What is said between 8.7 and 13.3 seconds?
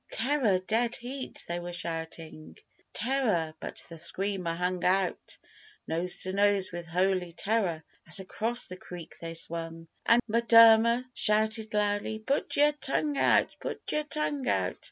creek they swung, An' M'Durmer shouted loudly, 'Put yer tongue